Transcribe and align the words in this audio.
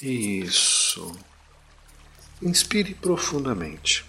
Isso. 0.00 1.10
Inspire 2.40 2.94
profundamente, 2.94 4.06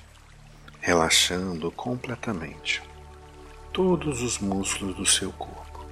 relaxando 0.79 1.71
completamente 1.71 2.83
todos 3.73 4.21
os 4.21 4.37
músculos 4.37 4.95
do 4.95 5.05
seu 5.07 5.31
corpo. 5.31 5.83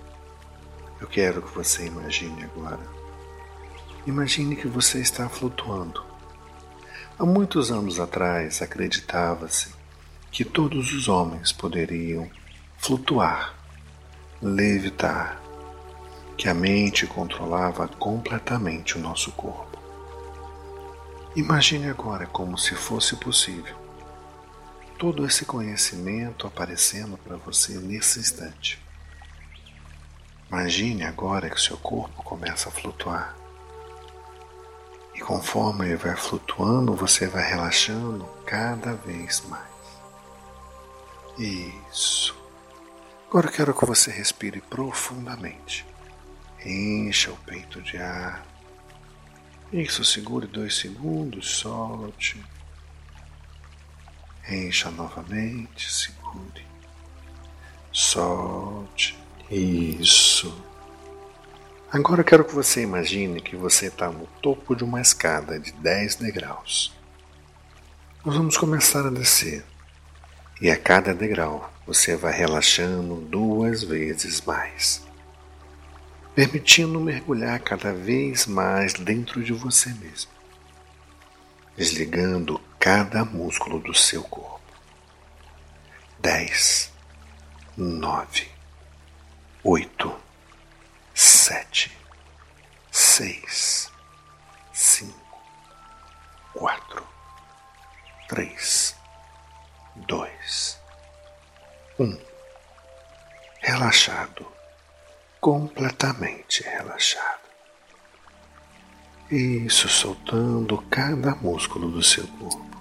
Eu 1.01 1.07
quero 1.07 1.41
que 1.41 1.51
você 1.55 1.87
imagine 1.87 2.43
agora. 2.43 2.79
Imagine 4.05 4.55
que 4.55 4.67
você 4.67 4.99
está 4.99 5.27
flutuando. 5.27 6.05
Há 7.17 7.25
muitos 7.25 7.71
anos 7.71 7.99
atrás 7.99 8.61
acreditava-se 8.61 9.73
que 10.31 10.45
todos 10.45 10.93
os 10.93 11.07
homens 11.07 11.51
poderiam 11.51 12.29
flutuar, 12.77 13.55
levitar, 14.39 15.41
que 16.37 16.47
a 16.47 16.53
mente 16.53 17.07
controlava 17.07 17.87
completamente 17.87 18.95
o 18.95 19.01
nosso 19.01 19.31
corpo. 19.31 19.66
Imagine 21.37 21.87
agora 21.87 22.25
como 22.25 22.57
se 22.57 22.73
fosse 22.73 23.15
possível 23.15 23.77
todo 24.97 25.23
esse 25.23 25.45
conhecimento 25.45 26.47
aparecendo 26.47 27.15
para 27.15 27.37
você 27.37 27.77
nesse 27.77 28.19
instante. 28.19 28.83
Imagine 30.49 31.03
agora 31.05 31.47
que 31.47 31.61
seu 31.61 31.77
corpo 31.77 32.23
começa 32.23 32.69
a 32.69 32.71
flutuar. 32.71 33.35
E 35.13 35.19
conforme 35.19 35.85
ele 35.85 35.95
vai 35.95 36.15
flutuando, 36.15 36.95
você 36.95 37.27
vai 37.27 37.47
relaxando 37.47 38.25
cada 38.43 38.95
vez 38.95 39.43
mais. 39.47 39.61
Isso. 41.37 42.35
Agora 43.29 43.51
quero 43.51 43.75
que 43.75 43.85
você 43.85 44.09
respire 44.09 44.59
profundamente. 44.59 45.85
Encha 46.65 47.29
o 47.29 47.37
peito 47.37 47.79
de 47.83 47.95
ar. 47.97 48.56
Isso, 49.71 50.03
segure 50.05 50.47
dois 50.47 50.75
segundos, 50.75 51.57
solte. 51.57 52.43
Encha 54.49 54.89
novamente, 54.89 55.91
segure. 55.91 56.65
Solte. 57.91 59.17
Isso. 59.51 60.55
Agora 61.91 62.21
eu 62.21 62.25
quero 62.25 62.45
que 62.45 62.53
você 62.53 62.81
imagine 62.81 63.41
que 63.41 63.55
você 63.55 63.87
está 63.87 64.09
no 64.09 64.27
topo 64.41 64.75
de 64.75 64.83
uma 64.83 65.01
escada 65.01 65.59
de 65.59 65.71
10 65.71 66.15
degraus. 66.15 66.93
Nós 68.25 68.35
vamos 68.35 68.57
começar 68.57 69.05
a 69.05 69.09
descer. 69.09 69.65
E 70.61 70.69
a 70.69 70.77
cada 70.77 71.13
degrau 71.13 71.71
você 71.85 72.15
vai 72.15 72.33
relaxando 72.33 73.15
duas 73.15 73.83
vezes 73.83 74.41
mais, 74.41 75.06
permitindo 76.37 76.99
mergulhar 76.99 77.59
cada 77.59 77.91
vez 77.91 78.45
mais 78.45 78.93
dentro 78.93 79.43
de 79.43 79.53
você 79.53 79.89
mesmo, 79.95 80.29
desligando 81.75 82.61
cada 82.77 83.25
músculo 83.25 83.79
do 83.79 83.91
seu 83.91 84.23
corpo. 84.23 84.61
Dez, 86.19 86.91
nove, 87.75 88.47
oito, 89.63 90.15
sete, 91.11 91.97
seis, 92.91 93.91
cinco, 94.71 95.41
quatro, 96.53 97.03
três, 98.29 98.95
dois, 99.95 100.79
um. 101.97 102.15
Relaxado, 103.59 104.56
completamente 105.39 106.63
relaxado. 106.63 107.47
Isso, 109.29 109.89
soltando 109.89 110.77
cada 110.89 111.35
músculo 111.35 111.91
do 111.91 112.01
seu 112.01 112.25
corpo. 112.27 112.77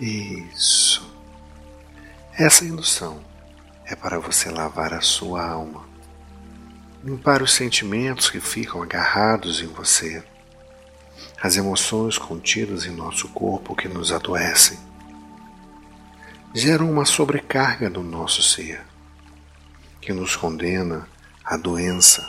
Isso. 0.00 1.08
Essa 2.36 2.64
indução 2.64 3.20
é 3.84 3.96
para 3.96 4.18
você 4.18 4.50
lavar 4.50 4.92
a 4.92 5.00
sua 5.00 5.48
alma, 5.48 5.86
limpar 7.02 7.42
os 7.42 7.52
sentimentos 7.52 8.30
que 8.30 8.40
ficam 8.40 8.82
agarrados 8.82 9.60
em 9.60 9.66
você, 9.66 10.22
as 11.42 11.56
emoções 11.56 12.18
contidas 12.18 12.84
em 12.84 12.90
nosso 12.90 13.28
corpo 13.28 13.74
que 13.74 13.88
nos 13.88 14.12
adoecem, 14.12 14.78
geram 16.52 16.90
uma 16.90 17.04
sobrecarga 17.04 17.88
no 17.88 18.02
nosso 18.02 18.42
ser, 18.42 18.84
que 20.08 20.12
nos 20.14 20.34
condena 20.34 21.06
à 21.44 21.54
doença. 21.54 22.26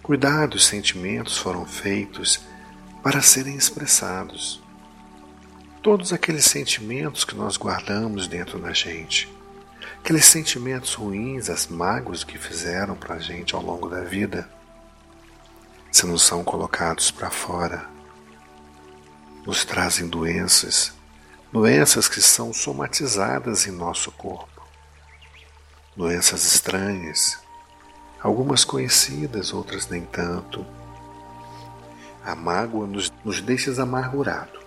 Cuidado, 0.00 0.54
os 0.54 0.64
sentimentos 0.64 1.36
foram 1.36 1.66
feitos 1.66 2.40
para 3.02 3.20
serem 3.20 3.56
expressados 3.56 4.62
todos 5.82 6.12
aqueles 6.12 6.44
sentimentos 6.44 7.24
que 7.24 7.34
nós 7.34 7.56
guardamos 7.56 8.28
dentro 8.28 8.60
da 8.60 8.72
gente, 8.72 9.28
aqueles 9.98 10.24
sentimentos 10.26 10.94
ruins, 10.94 11.50
as 11.50 11.66
mágoas 11.66 12.22
que 12.22 12.38
fizeram 12.38 12.94
para 12.94 13.16
a 13.16 13.18
gente 13.18 13.56
ao 13.56 13.60
longo 13.60 13.88
da 13.88 14.02
vida, 14.02 14.48
se 15.90 16.06
não 16.06 16.16
são 16.16 16.44
colocados 16.44 17.10
para 17.10 17.28
fora, 17.28 17.84
nos 19.44 19.64
trazem 19.64 20.06
doenças, 20.06 20.92
doenças 21.52 22.06
que 22.06 22.22
são 22.22 22.52
somatizadas 22.52 23.66
em 23.66 23.72
nosso 23.72 24.12
corpo, 24.12 24.51
doenças 25.96 26.44
estranhas, 26.44 27.38
algumas 28.20 28.64
conhecidas, 28.64 29.52
outras 29.52 29.88
nem 29.88 30.02
tanto. 30.02 30.64
A 32.24 32.34
mágoa 32.34 32.86
nos, 32.86 33.12
nos 33.24 33.40
deixa 33.40 33.82
amargurados 33.82 34.62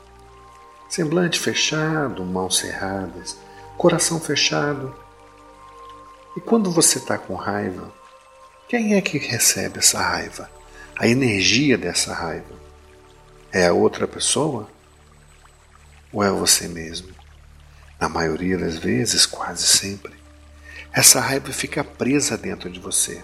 semblante 0.95 1.39
fechado, 1.39 2.23
mãos 2.23 2.57
cerradas, 2.57 3.37
coração 3.77 4.17
fechado. 4.19 4.95
E 6.37 6.39
quando 6.39 6.71
você 6.71 6.99
está 6.99 7.17
com 7.17 7.35
raiva, 7.35 7.91
quem 8.69 8.95
é 8.95 9.01
que 9.01 9.17
recebe 9.17 9.79
essa 9.79 9.99
raiva? 10.01 10.49
A 10.97 11.07
energia 11.07 11.77
dessa 11.77 12.13
raiva? 12.13 12.55
É 13.51 13.67
a 13.67 13.73
outra 13.73 14.07
pessoa? 14.07 14.69
Ou 16.13 16.23
é 16.23 16.29
você 16.29 16.67
mesmo? 16.67 17.13
Na 17.99 18.07
maioria 18.07 18.57
das 18.57 18.77
vezes, 18.77 19.25
quase 19.25 19.67
sempre, 19.67 20.13
essa 20.95 21.19
raiva 21.19 21.51
fica 21.51 21.83
presa 21.83 22.37
dentro 22.37 22.69
de 22.69 22.79
você, 22.79 23.21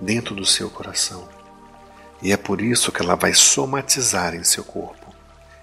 dentro 0.00 0.34
do 0.34 0.46
seu 0.46 0.70
coração. 0.70 1.28
E 2.22 2.32
é 2.32 2.38
por 2.38 2.62
isso 2.62 2.90
que 2.90 3.02
ela 3.02 3.14
vai 3.16 3.34
somatizar 3.34 4.34
em 4.34 4.42
seu 4.42 4.64
corpo 4.64 5.14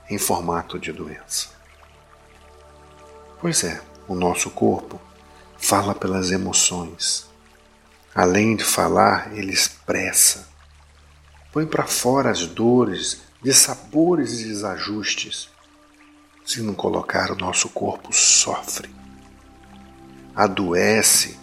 em 0.08 0.20
formato 0.20 0.78
de 0.78 0.92
doença. 0.92 1.50
Pois 3.42 3.64
é, 3.64 3.82
o 4.08 4.14
nosso 4.14 4.52
corpo 4.52 5.02
fala 5.58 5.96
pelas 5.96 6.30
emoções. 6.30 7.28
Além 8.14 8.56
de 8.56 8.64
falar, 8.64 9.36
ele 9.36 9.52
expressa. 9.52 10.48
Põe 11.52 11.66
para 11.66 11.88
fora 11.88 12.30
as 12.30 12.46
dores, 12.46 13.22
dissabores 13.42 14.42
e 14.42 14.46
desajustes. 14.50 15.50
Se 16.46 16.62
não 16.62 16.76
colocar, 16.76 17.32
o 17.32 17.36
nosso 17.36 17.70
corpo 17.70 18.14
sofre, 18.14 18.90
adoece, 20.38 21.36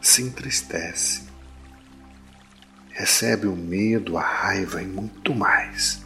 se 0.00 0.22
entristece, 0.22 1.24
recebe 2.88 3.46
o 3.46 3.54
medo, 3.54 4.16
a 4.16 4.22
raiva 4.22 4.80
e 4.80 4.86
muito 4.86 5.34
mais. 5.34 6.00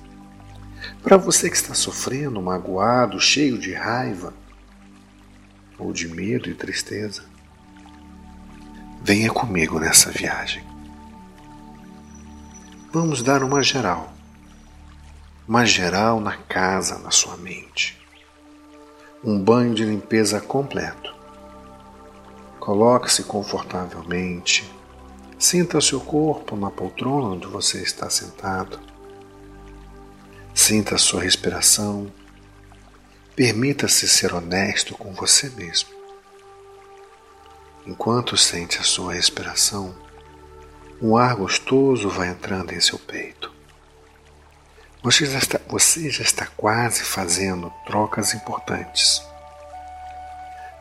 Para 1.01 1.17
você 1.17 1.49
que 1.49 1.55
está 1.55 1.75
sofrendo, 1.75 2.43
magoado, 2.43 3.21
cheio 3.21 3.57
de 3.57 3.73
raiva, 3.73 4.35
ou 5.79 5.93
de 5.93 6.09
medo 6.09 6.51
e 6.51 6.55
tristeza, 6.55 7.25
venha 9.01 9.31
comigo 9.31 9.79
nessa 9.79 10.11
viagem. 10.11 10.65
Vamos 12.93 13.23
dar 13.23 13.45
uma 13.45 13.63
geral. 13.63 14.13
Uma 15.47 15.65
geral 15.65 16.21
na 16.21 16.37
casa, 16.37 16.99
na 16.99 17.13
sua 17.13 17.37
mente. 17.37 17.97
Um 19.23 19.39
banho 19.39 19.73
de 19.73 19.85
limpeza 19.85 20.41
completo. 20.41 21.14
Coloque-se 22.65 23.25
confortavelmente. 23.25 24.73
Sinta 25.39 25.81
seu 25.81 26.01
corpo 26.01 26.57
na 26.57 26.71
poltrona 26.71 27.29
onde 27.29 27.47
você 27.47 27.83
está 27.83 28.09
sentado 28.09 28.81
Sinta 30.55 30.95
a 30.95 30.99
sua 30.99 31.21
respiração. 31.21 32.11
Permita-se 33.35 34.09
ser 34.09 34.33
honesto 34.33 34.97
com 34.97 35.13
você 35.13 35.51
mesmo. 35.51 35.91
Enquanto 37.85 38.37
sente 38.37 38.79
a 38.79 38.85
sua 38.85 39.15
respiração, 39.15 39.95
um 41.03 41.17
ar 41.17 41.35
gostoso 41.35 42.09
vai 42.09 42.29
entrando 42.29 42.73
em 42.73 42.81
seu 42.81 42.99
peito. 42.99 43.53
Você 45.03 45.27
já 45.27 45.39
está, 45.39 45.61
você 45.69 46.09
já 46.09 46.23
está 46.23 46.47
quase 46.47 47.03
fazendo 47.03 47.71
trocas 47.85 48.33
importantes. 48.33 49.21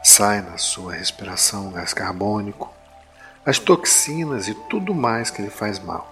Sai 0.04 0.42
na 0.42 0.58
sua 0.58 0.96
respiração 0.96 1.70
o 1.70 1.72
gás 1.72 1.94
carbônico, 1.94 2.70
as 3.46 3.58
toxinas 3.58 4.50
e 4.50 4.54
tudo 4.54 4.94
mais 4.94 5.30
que 5.30 5.42
lhe 5.42 5.50
faz 5.50 5.80
mal. 5.80 6.12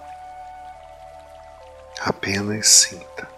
Apenas 1.99 2.67
sinta. 2.69 3.29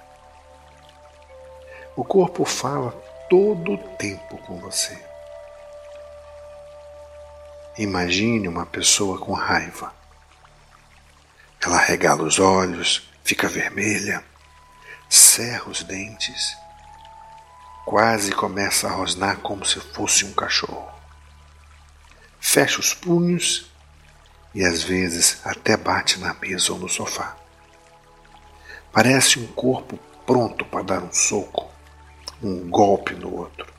O 1.95 2.03
corpo 2.03 2.45
fala 2.45 2.91
todo 3.29 3.73
o 3.73 3.77
tempo 3.97 4.37
com 4.37 4.59
você. 4.59 4.97
Imagine 7.77 8.47
uma 8.47 8.67
pessoa 8.67 9.17
com 9.17 9.33
raiva. 9.33 9.91
Ela 11.63 11.79
regala 11.79 12.21
os 12.21 12.37
olhos, 12.37 13.09
fica 13.23 13.47
vermelha, 13.47 14.23
cerra 15.09 15.69
os 15.69 15.81
dentes, 15.81 16.55
quase 17.85 18.31
começa 18.31 18.87
a 18.87 18.91
rosnar 18.91 19.37
como 19.37 19.65
se 19.65 19.79
fosse 19.79 20.25
um 20.25 20.33
cachorro. 20.33 20.91
Fecha 22.39 22.79
os 22.79 22.93
punhos 22.93 23.71
e 24.53 24.63
às 24.63 24.83
vezes 24.83 25.41
até 25.43 25.75
bate 25.75 26.19
na 26.19 26.33
mesa 26.33 26.73
ou 26.73 26.79
no 26.79 26.87
sofá. 26.87 27.35
Parece 28.91 29.39
um 29.39 29.47
corpo 29.47 29.97
pronto 30.25 30.63
para 30.65 30.83
dar 30.83 31.03
um 31.03 31.11
soco, 31.11 31.69
um 32.41 32.69
golpe 32.69 33.13
no 33.15 33.35
outro. 33.35 33.71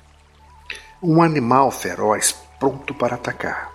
Um 1.02 1.22
animal 1.22 1.70
feroz 1.70 2.34
pronto 2.58 2.94
para 2.94 3.14
atacar. 3.14 3.72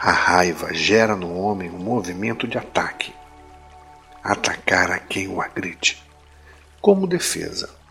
A 0.00 0.10
raiva 0.10 0.72
gera 0.72 1.14
no 1.14 1.38
homem 1.38 1.70
um 1.70 1.78
movimento 1.78 2.48
de 2.48 2.58
ataque. 2.58 3.14
Atacar 4.22 4.90
a 4.90 4.98
quem 4.98 5.28
o 5.28 5.40
agride. 5.40 6.02
Como 6.80 7.06
defesa. 7.06 7.81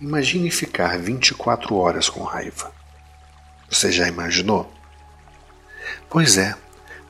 Imagine 0.00 0.50
ficar 0.50 0.98
24 0.98 1.76
horas 1.76 2.08
com 2.08 2.22
raiva. 2.22 2.72
Você 3.68 3.92
já 3.92 4.08
imaginou? 4.08 4.72
Pois 6.08 6.38
é, 6.38 6.56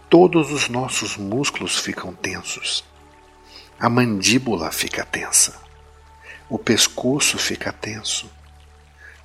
todos 0.08 0.50
os 0.50 0.68
nossos 0.68 1.16
músculos 1.16 1.78
ficam 1.78 2.12
tensos. 2.12 2.84
A 3.78 3.88
mandíbula 3.88 4.72
fica 4.72 5.04
tensa. 5.04 5.54
O 6.48 6.58
pescoço 6.58 7.38
fica 7.38 7.72
tenso. 7.72 8.28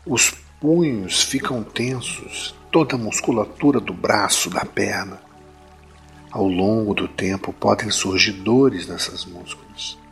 Os 0.05 0.29
punhos 0.61 1.23
ficam 1.23 1.63
tensos, 1.63 2.53
toda 2.71 2.93
a 2.93 2.99
musculatura 2.99 3.79
do 3.79 3.93
braço, 3.93 4.47
da 4.47 4.63
perna. 4.63 5.19
Ao 6.29 6.47
longo 6.47 6.93
do 6.93 7.07
tempo 7.07 7.51
podem 7.51 7.89
surgir 7.89 8.33
dores 8.33 8.87
nessas 8.87 9.25
músculos. 9.25 10.04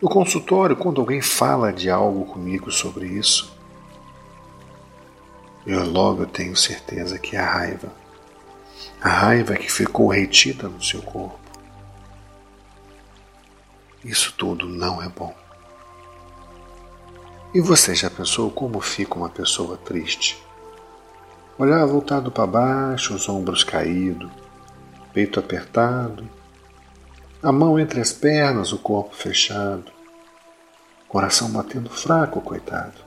No 0.00 0.08
consultório, 0.08 0.76
quando 0.76 1.00
alguém 1.00 1.20
fala 1.20 1.72
de 1.72 1.90
algo 1.90 2.24
comigo 2.24 2.70
sobre 2.70 3.06
isso, 3.06 3.54
eu 5.66 5.84
logo 5.90 6.24
tenho 6.26 6.56
certeza 6.56 7.18
que 7.18 7.36
é 7.36 7.40
a 7.40 7.50
raiva 7.50 8.00
a 9.00 9.08
raiva 9.08 9.56
que 9.56 9.72
ficou 9.72 10.08
retida 10.08 10.68
no 10.68 10.82
seu 10.82 11.00
corpo. 11.00 11.38
Isso 14.04 14.34
tudo 14.36 14.68
não 14.68 15.02
é 15.02 15.08
bom. 15.08 15.34
E 17.54 17.60
você 17.60 17.94
já 17.94 18.10
pensou 18.10 18.50
como 18.50 18.80
fica 18.80 19.16
uma 19.16 19.30
pessoa 19.30 19.76
triste? 19.78 20.42
Olhar 21.58 21.84
voltado 21.86 22.30
para 22.30 22.46
baixo, 22.46 23.14
os 23.14 23.28
ombros 23.28 23.64
caídos, 23.64 24.30
peito 25.12 25.40
apertado, 25.40 26.28
a 27.42 27.52
mão 27.52 27.78
entre 27.78 28.00
as 28.00 28.12
pernas, 28.12 28.72
o 28.72 28.78
corpo 28.78 29.14
fechado, 29.14 29.90
coração 31.08 31.50
batendo 31.50 31.90
fraco, 31.90 32.40
coitado. 32.40 33.00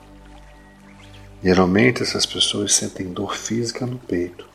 Geralmente 1.42 2.02
essas 2.02 2.24
pessoas 2.24 2.74
sentem 2.74 3.12
dor 3.12 3.36
física 3.36 3.86
no 3.86 3.98
peito 3.98 4.54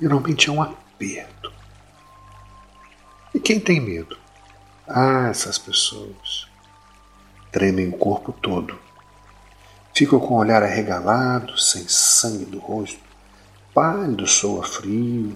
geralmente 0.00 0.48
é 0.48 0.52
um 0.52 0.62
aperto. 0.62 1.52
E 3.34 3.40
quem 3.40 3.58
tem 3.58 3.80
medo? 3.80 4.16
Ah, 4.86 5.28
essas 5.30 5.58
pessoas 5.58 6.46
tremem 7.50 7.88
o 7.88 7.96
corpo 7.96 8.32
todo. 8.32 8.78
Ficam 9.94 10.20
com 10.20 10.34
o 10.34 10.38
olhar 10.38 10.62
arregalado, 10.62 11.58
sem 11.58 11.88
sangue 11.88 12.44
do 12.44 12.58
rosto, 12.58 13.00
pálido, 13.72 14.26
soa 14.26 14.62
frio. 14.62 15.34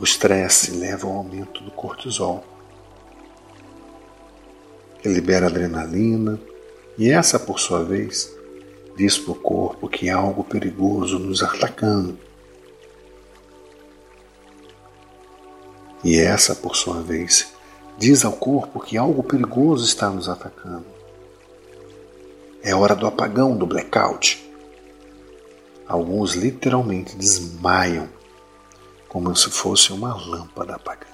O 0.00 0.04
estresse 0.04 0.72
leva 0.72 1.06
ao 1.06 1.12
aumento 1.12 1.62
do 1.62 1.70
cortisol, 1.70 2.42
que 5.02 5.08
libera 5.08 5.46
adrenalina, 5.46 6.40
e 6.98 7.10
essa, 7.10 7.38
por 7.38 7.60
sua 7.60 7.84
vez, 7.84 8.34
diz 8.96 9.18
para 9.18 9.32
o 9.32 9.36
corpo 9.36 9.88
que 9.88 10.08
há 10.10 10.16
algo 10.16 10.42
perigoso 10.42 11.18
nos 11.18 11.42
atacando 11.42 12.18
E 16.02 16.18
essa, 16.18 16.54
por 16.54 16.76
sua 16.76 17.02
vez, 17.02 17.52
diz 17.98 18.24
ao 18.24 18.32
corpo 18.32 18.80
que 18.80 18.96
algo 18.96 19.22
perigoso 19.22 19.84
está 19.84 20.08
nos 20.08 20.28
atacando. 20.28 20.86
É 22.62 22.74
hora 22.74 22.94
do 22.94 23.06
apagão, 23.06 23.56
do 23.56 23.66
blackout. 23.66 24.50
Alguns 25.86 26.34
literalmente 26.34 27.14
desmaiam, 27.16 28.08
como 29.10 29.34
se 29.34 29.50
fosse 29.50 29.92
uma 29.92 30.14
lâmpada 30.14 30.76
apagando. 30.76 31.10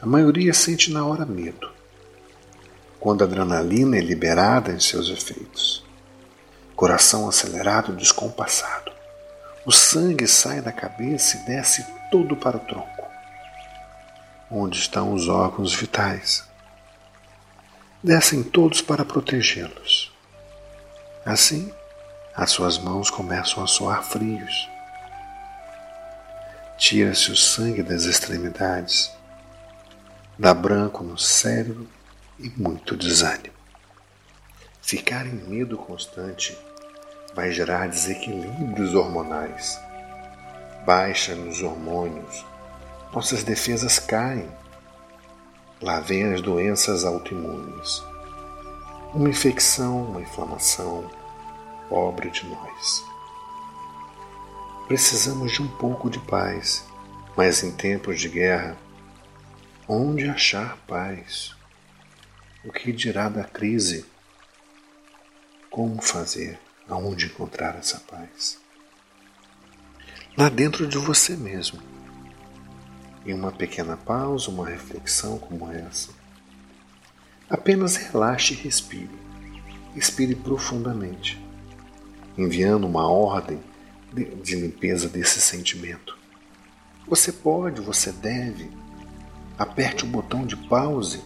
A 0.00 0.06
maioria 0.06 0.54
sente 0.54 0.90
na 0.90 1.04
hora 1.04 1.26
medo, 1.26 1.70
quando 2.98 3.20
a 3.20 3.26
adrenalina 3.26 3.98
é 3.98 4.00
liberada 4.00 4.72
em 4.72 4.80
seus 4.80 5.10
efeitos. 5.10 5.84
Coração 6.74 7.28
acelerado, 7.28 7.94
descompassado. 7.94 8.90
O 9.66 9.70
sangue 9.70 10.26
sai 10.26 10.62
da 10.62 10.72
cabeça 10.72 11.36
e 11.36 11.40
desce 11.44 11.86
todo 12.10 12.34
para 12.34 12.56
o 12.56 12.60
tronco, 12.60 13.04
onde 14.50 14.78
estão 14.78 15.12
os 15.12 15.28
órgãos 15.28 15.74
vitais. 15.74 16.44
Descem 18.02 18.42
todos 18.42 18.80
para 18.80 19.04
protegê-los. 19.04 20.10
Assim, 21.26 21.70
as 22.34 22.50
suas 22.50 22.78
mãos 22.78 23.10
começam 23.10 23.62
a 23.62 23.66
soar 23.66 24.02
frios. 24.02 24.73
Tira-se 26.78 27.30
o 27.30 27.36
sangue 27.36 27.82
das 27.82 28.04
extremidades, 28.04 29.10
dá 30.38 30.52
branco 30.52 31.04
no 31.04 31.16
cérebro 31.16 31.88
e 32.38 32.48
muito 32.50 32.96
desânimo. 32.96 33.54
Ficar 34.82 35.26
em 35.26 35.34
medo 35.34 35.76
constante 35.78 36.56
vai 37.34 37.50
gerar 37.52 37.88
desequilíbrios 37.88 38.94
hormonais 38.94 39.78
baixa 40.84 41.34
nos 41.34 41.62
hormônios, 41.62 42.44
nossas 43.12 43.42
defesas 43.42 43.98
caem. 43.98 44.48
Lá 45.80 46.00
vem 46.00 46.32
as 46.32 46.40
doenças 46.40 47.04
autoimunes. 47.04 48.02
Uma 49.14 49.28
infecção, 49.28 50.02
uma 50.02 50.20
inflamação, 50.20 51.10
pobre 51.88 52.30
de 52.30 52.46
nós. 52.46 53.04
Precisamos 54.86 55.52
de 55.52 55.62
um 55.62 55.68
pouco 55.68 56.10
de 56.10 56.18
paz, 56.18 56.84
mas 57.36 57.62
em 57.62 57.72
tempos 57.72 58.20
de 58.20 58.28
guerra, 58.28 58.76
onde 59.88 60.28
achar 60.28 60.76
paz? 60.86 61.54
O 62.64 62.72
que 62.72 62.92
dirá 62.92 63.28
da 63.28 63.44
crise? 63.44 64.04
Como 65.70 66.00
fazer? 66.00 66.58
Aonde 66.88 67.26
encontrar 67.26 67.76
essa 67.76 67.98
paz? 68.00 68.62
lá 70.36 70.48
dentro 70.48 70.86
de 70.86 70.98
você 70.98 71.36
mesmo. 71.36 71.80
Em 73.24 73.32
uma 73.32 73.52
pequena 73.52 73.96
pausa, 73.96 74.50
uma 74.50 74.66
reflexão 74.66 75.38
como 75.38 75.70
essa. 75.70 76.10
Apenas 77.48 77.96
relaxe 77.96 78.52
e 78.52 78.56
respire. 78.56 79.10
Respire 79.94 80.34
profundamente, 80.34 81.40
enviando 82.36 82.86
uma 82.86 83.08
ordem 83.08 83.60
de, 84.14 84.54
limpeza 84.54 85.08
desse 85.08 85.40
sentimento. 85.40 86.16
Você 87.08 87.32
pode, 87.32 87.80
você 87.80 88.12
deve. 88.12 88.70
Aperte 89.58 90.04
o 90.04 90.08
botão 90.08 90.46
de 90.46 90.56
pause. 90.56 91.22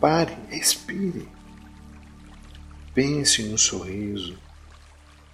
Pare, 0.00 0.36
respire. 0.48 1.28
Pense 2.94 3.42
um 3.42 3.56
sorriso, 3.56 4.38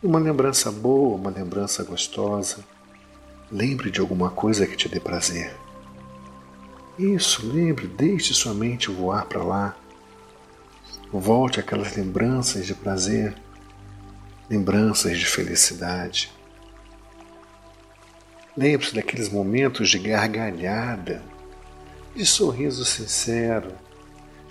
uma 0.03 0.19
lembrança 0.19 0.73
boa, 0.73 1.17
uma 1.17 1.31
lembrança 1.31 1.85
gostosa 1.85 2.65
Lembre 3.53 3.91
de 3.91 3.99
alguma 3.99 4.31
coisa 4.31 4.65
que 4.65 4.77
te 4.77 4.89
dê 4.89 5.01
prazer. 5.01 5.53
Isso, 6.97 7.45
lembre, 7.45 7.89
deixe 7.89 8.33
sua 8.33 8.55
mente 8.55 8.89
voar 8.89 9.25
para 9.25 9.43
lá. 9.43 9.77
Volte 11.13 11.59
aquelas 11.59 11.97
lembranças 11.97 12.65
de 12.65 12.77
prazer, 12.77 13.35
lembranças 14.49 15.19
de 15.19 15.27
felicidade. 15.27 16.33
Lembre-se 18.57 18.95
daqueles 18.95 19.29
momentos 19.29 19.91
de 19.91 19.99
gargalhada, 19.99 21.23
de 22.15 22.27
sorriso 22.27 22.85
sincero, 22.85 23.73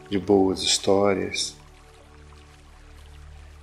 de 0.09 0.17
boas 0.17 0.61
histórias. 0.61 1.55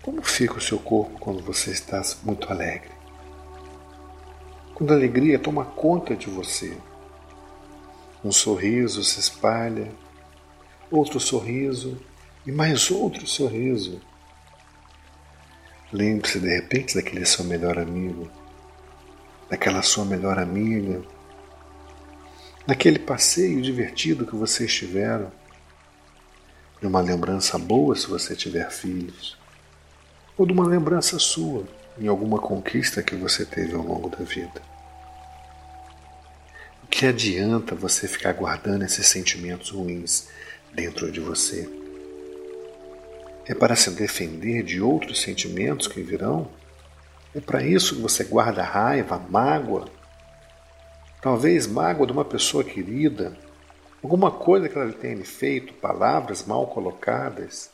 Como 0.03 0.23
fica 0.23 0.55
o 0.55 0.61
seu 0.61 0.79
corpo 0.79 1.19
quando 1.19 1.43
você 1.43 1.71
está 1.71 2.03
muito 2.25 2.51
alegre? 2.51 2.97
quando 4.77 4.93
a 4.93 4.95
alegria 4.95 5.39
toma 5.39 5.65
conta 5.65 6.15
de 6.15 6.29
você. 6.29 6.77
Um 8.23 8.31
sorriso 8.31 9.03
se 9.03 9.19
espalha, 9.19 9.91
outro 10.91 11.19
sorriso 11.19 11.99
e 12.47 12.53
mais 12.53 12.91
outro 12.91 13.27
sorriso. 13.27 14.03
Lembre-se 15.91 16.39
de 16.39 16.55
repente 16.55 16.95
daquele 16.95 17.25
seu 17.25 17.43
melhor 17.47 17.79
amigo, 17.79 18.31
daquela 19.49 19.83
sua 19.83 20.05
melhor 20.05 20.39
amiga, 20.39 21.03
daquele 22.67 22.99
passeio 22.99 23.63
divertido 23.63 24.27
que 24.27 24.35
vocês 24.35 24.73
tiveram, 24.73 25.31
de 26.81 26.87
uma 26.87 27.01
lembrança 27.01 27.59
boa 27.59 27.95
se 27.95 28.07
você 28.07 28.35
tiver 28.35 28.71
filhos, 28.71 29.39
ou 30.37 30.45
de 30.45 30.53
uma 30.53 30.67
lembrança 30.67 31.19
sua 31.19 31.65
em 31.99 32.09
alguma 32.09 32.39
conquista 32.39 33.03
que 33.03 33.15
você 33.15 33.45
teve 33.45 33.75
ao 33.75 33.83
longo 33.83 34.09
da 34.11 34.23
vida. 34.23 34.61
O 36.83 36.87
que 36.87 37.07
adianta 37.07 37.75
você 37.75 38.07
ficar 38.07 38.33
guardando 38.33 38.85
esses 38.85 39.07
sentimentos 39.07 39.71
ruins 39.71 40.29
dentro 40.73 41.11
de 41.11 41.21
você? 41.21 41.69
É 43.47 43.55
para 43.55 43.77
se 43.77 43.91
defender 43.91 44.63
de 44.63 44.81
outros 44.81 45.23
sentimentos 45.23 45.87
que 45.87 46.03
virão? 46.03 46.51
É 47.37 47.41
para 47.41 47.63
isso 47.63 47.97
que 47.97 48.01
você 48.01 48.25
guarda 48.25 48.63
raiva, 48.63 49.23
mágoa? 49.29 49.85
Talvez 51.21 51.67
mágoa 51.67 52.07
de 52.07 52.13
uma 52.15 52.25
pessoa 52.25 52.65
querida, 52.65 53.37
alguma 54.03 54.31
coisa 54.31 54.71
que 54.71 54.79
ela 54.79 54.91
tenha 54.91 55.23
feito, 55.23 55.75
palavras 55.75 56.47
mal 56.47 56.67
colocadas. 56.69 57.71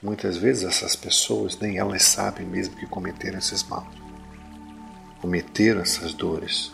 Muitas 0.00 0.36
vezes 0.36 0.62
essas 0.62 0.94
pessoas 0.94 1.58
nem 1.58 1.78
elas 1.78 2.04
sabem 2.04 2.46
mesmo 2.46 2.76
que 2.76 2.86
cometeram 2.86 3.40
esses 3.40 3.64
maus, 3.64 3.92
cometeram 5.20 5.80
essas 5.80 6.14
dores. 6.14 6.70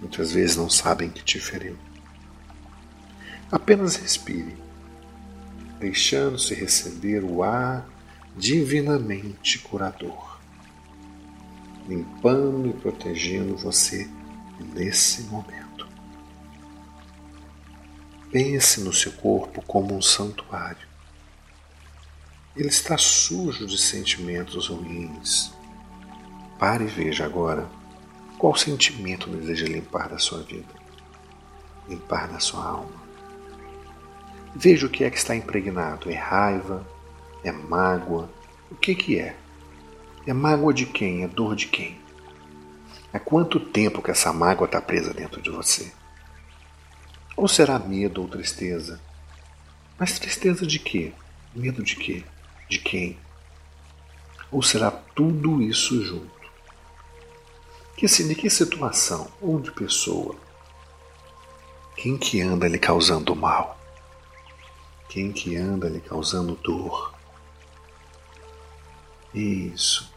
Muitas 0.00 0.32
vezes 0.32 0.56
não 0.56 0.70
sabem 0.70 1.10
que 1.10 1.22
te 1.22 1.38
feriu. 1.38 1.76
Apenas 3.52 3.96
respire 3.96 4.56
deixando-se 5.78 6.54
receber 6.54 7.24
o 7.24 7.42
ar 7.42 7.86
divinamente 8.40 9.58
curador, 9.58 10.40
limpando 11.86 12.70
e 12.70 12.72
protegendo 12.72 13.54
você 13.54 14.08
nesse 14.74 15.24
momento. 15.24 15.86
Pense 18.32 18.80
no 18.80 18.94
seu 18.94 19.12
corpo 19.12 19.60
como 19.62 19.94
um 19.94 20.00
santuário. 20.00 20.88
Ele 22.56 22.68
está 22.68 22.96
sujo 22.96 23.66
de 23.66 23.76
sentimentos 23.76 24.68
ruins. 24.68 25.52
Pare 26.58 26.84
e 26.84 26.88
veja 26.88 27.26
agora 27.26 27.68
qual 28.38 28.56
sentimento 28.56 29.28
deseja 29.28 29.66
limpar 29.66 30.08
da 30.08 30.18
sua 30.18 30.42
vida, 30.42 30.72
limpar 31.86 32.26
da 32.28 32.40
sua 32.40 32.64
alma. 32.64 33.02
Veja 34.56 34.86
o 34.86 34.90
que 34.90 35.04
é 35.04 35.10
que 35.10 35.18
está 35.18 35.36
impregnado. 35.36 36.10
É 36.10 36.14
raiva? 36.14 36.86
É 37.42 37.50
mágoa? 37.50 38.30
O 38.70 38.74
que 38.74 38.94
que 38.94 39.18
é? 39.18 39.36
É 40.26 40.32
mágoa 40.32 40.72
de 40.72 40.86
quem? 40.86 41.24
É 41.24 41.28
dor 41.28 41.56
de 41.56 41.66
quem? 41.66 41.98
Há 43.12 43.18
quanto 43.18 43.58
tempo 43.58 44.02
que 44.02 44.10
essa 44.10 44.32
mágoa 44.32 44.66
está 44.66 44.80
presa 44.80 45.12
dentro 45.12 45.40
de 45.40 45.50
você? 45.50 45.92
Ou 47.36 47.48
será 47.48 47.78
medo 47.78 48.22
ou 48.22 48.28
tristeza? 48.28 49.00
Mas 49.98 50.18
tristeza 50.18 50.66
de 50.66 50.78
quê? 50.78 51.12
Medo 51.54 51.82
de 51.82 51.96
quê? 51.96 52.22
De 52.68 52.78
quem? 52.78 53.18
Ou 54.52 54.62
será 54.62 54.90
tudo 54.90 55.62
isso 55.62 56.04
junto? 56.04 56.40
Que 57.96 58.06
de 58.06 58.34
que 58.34 58.48
situação 58.48 59.28
ou 59.40 59.60
de 59.60 59.70
pessoa? 59.72 60.34
Quem 61.96 62.16
que 62.16 62.40
anda 62.40 62.66
lhe 62.66 62.78
causando 62.78 63.36
mal? 63.36 63.78
Quem 65.08 65.32
que 65.32 65.56
anda 65.56 65.88
lhe 65.88 66.00
causando 66.00 66.54
dor? 66.62 67.19
Isso. 69.34 70.12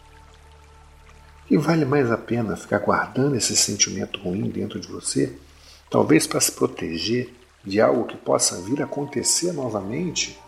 E 1.50 1.58
vale 1.58 1.86
mais 1.86 2.12
a 2.12 2.18
pena 2.18 2.56
ficar 2.56 2.80
guardando 2.80 3.36
esse 3.36 3.56
sentimento 3.56 4.20
ruim 4.20 4.50
dentro 4.50 4.80
de 4.80 4.88
você, 4.88 5.38
talvez 5.90 6.26
para 6.26 6.40
se 6.40 6.52
proteger 6.52 7.34
de 7.64 7.80
algo 7.80 8.06
que 8.06 8.18
possa 8.18 8.62
vir 8.62 8.82
a 8.82 8.86
acontecer 8.86 9.52
novamente? 9.52 10.40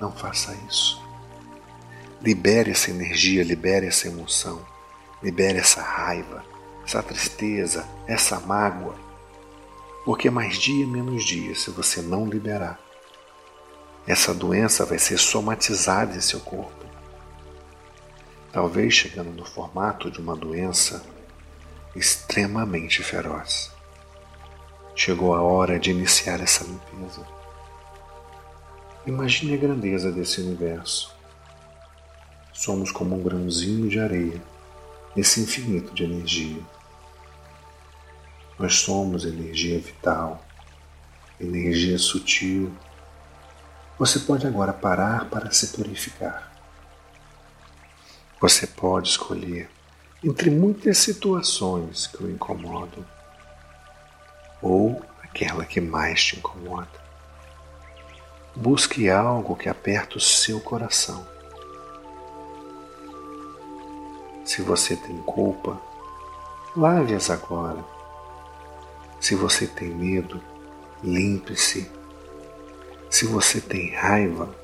Não 0.00 0.10
faça 0.10 0.56
isso. 0.68 1.00
Libere 2.20 2.70
essa 2.70 2.90
energia, 2.90 3.44
libere 3.44 3.86
essa 3.86 4.08
emoção, 4.08 4.64
libere 5.22 5.58
essa 5.58 5.82
raiva, 5.82 6.44
essa 6.84 7.02
tristeza, 7.02 7.86
essa 8.06 8.40
mágoa 8.40 9.12
porque 10.04 10.30
mais 10.30 10.58
dia 10.58 10.86
menos 10.86 11.24
dia, 11.24 11.54
se 11.54 11.70
você 11.70 12.02
não 12.02 12.26
liberar, 12.26 12.78
essa 14.06 14.34
doença 14.34 14.84
vai 14.84 14.98
ser 14.98 15.18
somatizada 15.18 16.16
em 16.16 16.20
seu 16.20 16.40
corpo. 16.40 16.84
Talvez 18.52 18.92
chegando 18.94 19.30
no 19.30 19.44
formato 19.44 20.10
de 20.10 20.20
uma 20.20 20.36
doença 20.36 21.02
extremamente 21.94 23.02
feroz. 23.02 23.70
Chegou 24.94 25.34
a 25.34 25.40
hora 25.40 25.78
de 25.78 25.90
iniciar 25.90 26.40
essa 26.40 26.64
limpeza. 26.64 27.26
Imagine 29.06 29.54
a 29.54 29.56
grandeza 29.56 30.12
desse 30.12 30.40
universo. 30.40 31.14
Somos 32.52 32.92
como 32.92 33.16
um 33.16 33.22
grãozinho 33.22 33.88
de 33.88 33.98
areia 33.98 34.42
nesse 35.16 35.40
infinito 35.40 35.94
de 35.94 36.04
energia. 36.04 36.62
Nós 38.58 38.76
somos 38.76 39.24
energia 39.24 39.78
vital, 39.78 40.44
energia 41.40 41.98
sutil. 41.98 42.72
Você 44.02 44.18
pode 44.18 44.44
agora 44.44 44.72
parar 44.72 45.30
para 45.30 45.52
se 45.52 45.68
purificar. 45.68 46.50
Você 48.40 48.66
pode 48.66 49.10
escolher 49.10 49.70
entre 50.24 50.50
muitas 50.50 50.98
situações 50.98 52.08
que 52.08 52.24
o 52.24 52.28
incomodam 52.28 53.04
ou 54.60 55.00
aquela 55.22 55.64
que 55.64 55.80
mais 55.80 56.20
te 56.24 56.36
incomoda. 56.36 56.90
Busque 58.56 59.08
algo 59.08 59.54
que 59.54 59.68
aperta 59.68 60.16
o 60.16 60.20
seu 60.20 60.60
coração. 60.60 61.24
Se 64.44 64.62
você 64.62 64.96
tem 64.96 65.16
culpa, 65.18 65.80
lave-as 66.76 67.30
agora 67.30 67.84
se 69.20 69.36
você 69.36 69.64
tem 69.68 69.90
medo, 69.90 70.42
limpe-se. 71.04 72.01
Se 73.12 73.26
você 73.26 73.60
tem 73.60 73.90
raiva, 73.90 74.56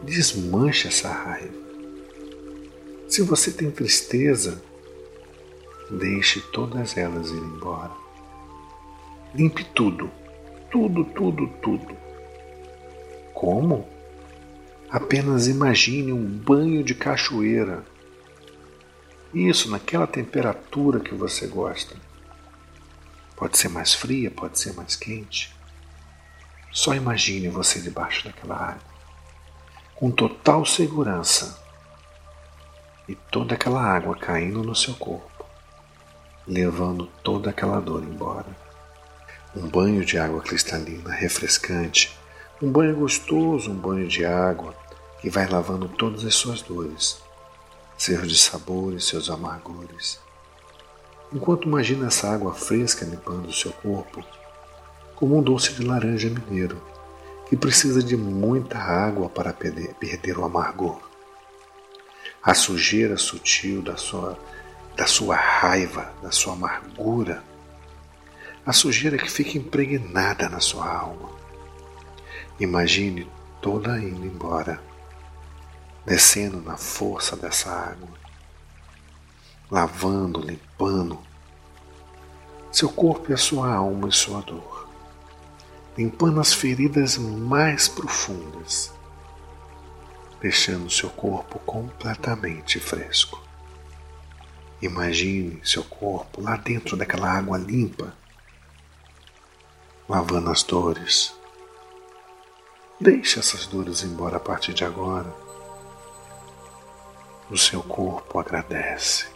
desmanche 0.00 0.86
essa 0.86 1.10
raiva. 1.12 1.58
Se 3.08 3.22
você 3.22 3.50
tem 3.50 3.72
tristeza, 3.72 4.62
deixe 5.90 6.40
todas 6.52 6.96
elas 6.96 7.28
ir 7.28 7.34
embora. 7.34 7.90
Limpe 9.34 9.64
tudo, 9.64 10.08
tudo, 10.70 11.04
tudo, 11.06 11.48
tudo. 11.60 11.96
Como? 13.34 13.88
Apenas 14.88 15.48
imagine 15.48 16.12
um 16.12 16.24
banho 16.24 16.84
de 16.84 16.94
cachoeira. 16.94 17.84
Isso 19.34 19.68
naquela 19.72 20.06
temperatura 20.06 21.00
que 21.00 21.16
você 21.16 21.48
gosta. 21.48 21.96
Pode 23.34 23.58
ser 23.58 23.68
mais 23.70 23.92
fria, 23.92 24.30
pode 24.30 24.56
ser 24.56 24.72
mais 24.72 24.94
quente. 24.94 25.55
Só 26.76 26.94
imagine 26.94 27.48
você 27.48 27.80
debaixo 27.80 28.22
daquela 28.22 28.54
água, 28.54 28.82
com 29.94 30.10
total 30.10 30.66
segurança, 30.66 31.58
e 33.08 33.14
toda 33.14 33.54
aquela 33.54 33.82
água 33.82 34.14
caindo 34.14 34.62
no 34.62 34.76
seu 34.76 34.92
corpo, 34.92 35.46
levando 36.46 37.06
toda 37.24 37.48
aquela 37.48 37.80
dor 37.80 38.02
embora. 38.02 38.54
Um 39.56 39.66
banho 39.66 40.04
de 40.04 40.18
água 40.18 40.42
cristalina, 40.42 41.14
refrescante, 41.14 42.14
um 42.60 42.70
banho 42.70 42.94
gostoso, 42.94 43.70
um 43.70 43.74
banho 43.74 44.06
de 44.06 44.26
água 44.26 44.74
que 45.22 45.30
vai 45.30 45.48
lavando 45.48 45.88
todas 45.88 46.26
as 46.26 46.34
suas 46.34 46.60
dores, 46.60 47.22
seus 47.96 48.28
dissabores, 48.28 49.06
seus 49.06 49.30
amargores 49.30 50.20
enquanto 51.32 51.66
imagina 51.66 52.06
essa 52.06 52.32
água 52.32 52.54
fresca 52.54 53.04
limpando 53.04 53.48
o 53.48 53.52
seu 53.52 53.72
corpo, 53.72 54.24
como 55.16 55.36
um 55.36 55.42
doce 55.42 55.72
de 55.72 55.82
laranja 55.82 56.30
mineiro, 56.30 56.80
que 57.48 57.56
precisa 57.56 58.02
de 58.02 58.16
muita 58.16 58.78
água 58.78 59.28
para 59.28 59.52
perder 59.52 60.38
o 60.38 60.44
amargor. 60.44 61.00
A 62.42 62.54
sujeira 62.54 63.16
sutil 63.16 63.82
da 63.82 63.96
sua, 63.96 64.38
da 64.96 65.06
sua 65.06 65.34
raiva, 65.34 66.12
da 66.22 66.30
sua 66.30 66.52
amargura, 66.52 67.42
a 68.64 68.72
sujeira 68.72 69.18
que 69.18 69.30
fica 69.30 69.58
impregnada 69.58 70.48
na 70.48 70.60
sua 70.60 70.88
alma. 70.88 71.30
Imagine 72.60 73.28
toda 73.60 73.98
indo 73.98 74.24
embora, 74.24 74.80
descendo 76.04 76.60
na 76.60 76.76
força 76.76 77.34
dessa 77.36 77.70
água 77.70 78.26
lavando, 79.70 80.40
limpando 80.40 81.18
seu 82.70 82.88
corpo 82.88 83.30
e 83.30 83.34
a 83.34 83.38
sua 83.38 83.72
alma 83.72 84.08
e 84.08 84.12
sua 84.12 84.40
dor, 84.42 84.75
limpando 85.96 86.40
as 86.40 86.52
feridas 86.52 87.16
mais 87.16 87.88
profundas, 87.88 88.92
deixando 90.40 90.90
seu 90.90 91.08
corpo 91.08 91.58
completamente 91.60 92.78
fresco. 92.78 93.42
Imagine 94.82 95.58
seu 95.64 95.82
corpo 95.82 96.42
lá 96.42 96.56
dentro 96.56 96.96
daquela 96.96 97.30
água 97.30 97.56
limpa, 97.56 98.14
lavando 100.06 100.50
as 100.50 100.62
dores. 100.62 101.34
Deixe 103.00 103.38
essas 103.38 103.66
dores 103.66 104.02
embora 104.02 104.36
a 104.36 104.40
partir 104.40 104.74
de 104.74 104.84
agora. 104.84 105.32
O 107.50 107.56
seu 107.56 107.82
corpo 107.82 108.38
agradece. 108.38 109.26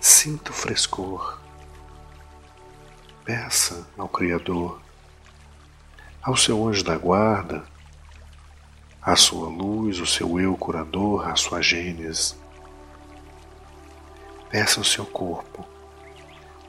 Sinta 0.00 0.50
o 0.50 0.54
frescor. 0.54 1.41
Peça 3.24 3.86
ao 3.96 4.08
Criador, 4.08 4.82
ao 6.20 6.36
seu 6.36 6.66
anjo 6.66 6.82
da 6.82 6.96
guarda, 6.96 7.64
a 9.00 9.14
sua 9.14 9.48
luz, 9.48 10.00
o 10.00 10.06
seu 10.06 10.40
eu 10.40 10.56
curador, 10.56 11.28
a 11.28 11.36
sua 11.36 11.62
gênese. 11.62 12.34
Peça 14.50 14.80
ao 14.80 14.84
seu 14.84 15.06
corpo 15.06 15.64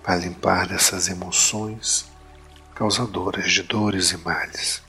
para 0.04 0.18
limpar 0.18 0.68
dessas 0.68 1.08
emoções 1.08 2.06
causadoras 2.76 3.52
de 3.52 3.64
dores 3.64 4.12
e 4.12 4.18
males. 4.18 4.84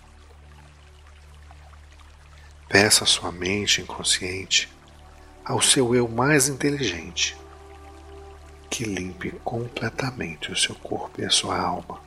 Peça 2.68 3.04
à 3.04 3.06
sua 3.06 3.32
mente 3.32 3.80
inconsciente, 3.80 4.70
ao 5.42 5.62
seu 5.62 5.94
eu 5.94 6.08
mais 6.08 6.46
inteligente, 6.46 7.34
que 8.74 8.84
limpe 8.84 9.30
completamente 9.44 10.50
o 10.50 10.56
seu 10.56 10.74
corpo 10.74 11.20
e 11.20 11.24
a 11.24 11.30
sua 11.30 11.56
alma. 11.56 12.00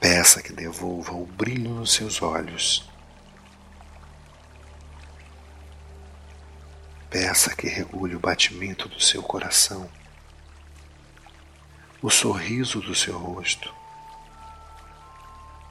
Peça 0.00 0.42
que 0.42 0.52
devolva 0.52 1.12
o 1.12 1.26
brilho 1.26 1.70
nos 1.70 1.92
seus 1.92 2.22
olhos 2.22 2.88
Peça 7.10 7.54
que 7.56 7.66
regule 7.68 8.14
o 8.14 8.20
batimento 8.20 8.86
do 8.86 9.00
seu 9.00 9.22
coração, 9.22 9.90
o 12.02 12.10
sorriso 12.10 12.82
do 12.82 12.94
seu 12.94 13.18
rosto, 13.18 13.74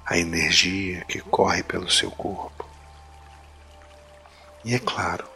a 0.04 0.18
energia 0.18 1.06
que 1.06 1.22
corre 1.22 1.62
pelo 1.62 1.92
seu 1.92 2.10
corpo. 2.10 2.68
E 4.66 4.74
é 4.74 4.80
claro, 4.80 5.30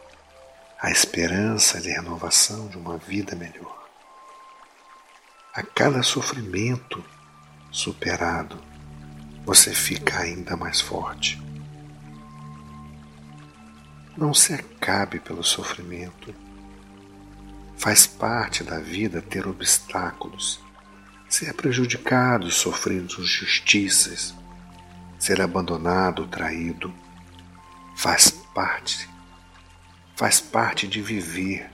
a 0.82 0.90
esperança 0.90 1.80
de 1.80 1.90
renovação 1.90 2.66
de 2.66 2.76
uma 2.76 2.98
vida 2.98 3.36
melhor. 3.36 3.88
A 5.54 5.62
cada 5.62 6.02
sofrimento 6.02 7.04
superado, 7.70 8.60
você 9.46 9.72
fica 9.72 10.18
ainda 10.18 10.56
mais 10.56 10.80
forte. 10.80 11.40
Não 14.16 14.34
se 14.34 14.54
acabe 14.54 15.20
pelo 15.20 15.44
sofrimento. 15.44 16.34
Faz 17.76 18.04
parte 18.04 18.64
da 18.64 18.80
vida 18.80 19.22
ter 19.22 19.46
obstáculos, 19.46 20.58
ser 21.28 21.54
prejudicado, 21.54 22.50
sofrer 22.50 23.04
injustiças, 23.04 24.34
ser 25.16 25.40
abandonado, 25.40 26.26
traído. 26.26 26.92
Faz 27.94 28.30
parte. 28.52 29.11
Faz 30.22 30.40
parte 30.40 30.86
de 30.86 31.02
viver. 31.02 31.68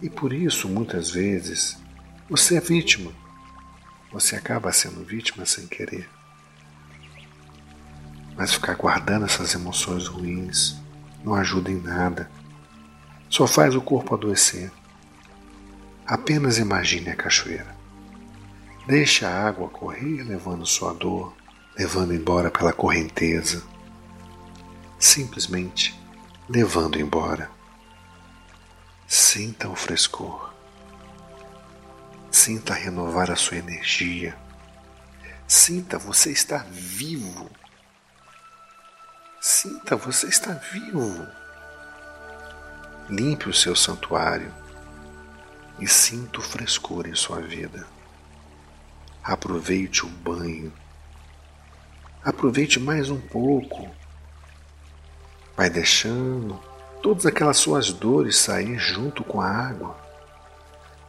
E 0.00 0.08
por 0.08 0.32
isso, 0.32 0.68
muitas 0.68 1.10
vezes, 1.10 1.76
você 2.30 2.58
é 2.58 2.60
vítima. 2.60 3.10
Você 4.12 4.36
acaba 4.36 4.72
sendo 4.72 5.04
vítima 5.04 5.44
sem 5.44 5.66
querer. 5.66 6.08
Mas 8.36 8.54
ficar 8.54 8.76
guardando 8.76 9.24
essas 9.24 9.52
emoções 9.52 10.06
ruins 10.06 10.76
não 11.24 11.34
ajuda 11.34 11.72
em 11.72 11.80
nada. 11.80 12.30
Só 13.28 13.48
faz 13.48 13.74
o 13.74 13.82
corpo 13.82 14.14
adoecer. 14.14 14.70
Apenas 16.06 16.56
imagine 16.56 17.10
a 17.10 17.16
cachoeira. 17.16 17.76
Deixe 18.86 19.24
a 19.24 19.44
água 19.44 19.68
correr 19.68 20.22
levando 20.22 20.64
sua 20.64 20.94
dor, 20.94 21.34
levando 21.76 22.14
embora 22.14 22.48
pela 22.48 22.72
correnteza. 22.72 23.64
Simplesmente 25.00 26.05
levando 26.48 26.98
embora. 26.98 27.50
Sinta 29.06 29.68
o 29.68 29.76
frescor. 29.76 30.52
Sinta 32.30 32.74
renovar 32.74 33.30
a 33.30 33.36
sua 33.36 33.56
energia. 33.56 34.36
Sinta 35.46 35.98
você 35.98 36.30
estar 36.30 36.64
vivo 36.70 37.50
Sinta, 39.48 39.94
você 39.94 40.26
está 40.26 40.54
vivo. 40.54 41.24
Limpe 43.08 43.48
o 43.48 43.54
seu 43.54 43.76
santuário 43.76 44.52
e 45.78 45.86
sinta 45.86 46.40
o 46.40 46.42
frescor 46.42 47.06
em 47.06 47.14
sua 47.14 47.40
vida. 47.40 47.86
Aproveite 49.22 50.04
o 50.04 50.08
banho. 50.08 50.72
Aproveite 52.24 52.80
mais 52.80 53.08
um 53.08 53.20
pouco. 53.20 53.88
Vai 55.56 55.70
deixando 55.70 56.60
todas 57.02 57.26
aquelas 57.26 57.56
suas 57.56 57.92
dores 57.92 58.36
sair 58.36 58.78
junto 58.78 59.24
com 59.24 59.40
a 59.40 59.48
água. 59.48 59.96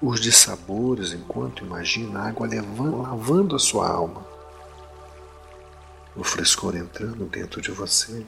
Os 0.02 0.20
dissabores 0.20 1.12
enquanto 1.12 1.66
imagina 1.66 2.20
a 2.20 2.28
água 2.30 2.48
levando, 2.48 3.02
lavando 3.02 3.56
a 3.56 3.60
sua 3.60 3.90
alma 3.90 4.38
o 6.18 6.24
frescor 6.24 6.76
entrando 6.76 7.26
dentro 7.26 7.62
de 7.62 7.72
você. 7.72 8.26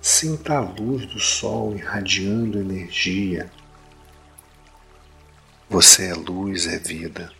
Sinta 0.00 0.56
a 0.56 0.60
luz 0.60 1.06
do 1.06 1.20
sol 1.20 1.76
irradiando 1.76 2.58
energia. 2.58 3.50
Você 5.70 6.08
é 6.08 6.14
luz, 6.14 6.66
é 6.66 6.76
vida. 6.76 7.32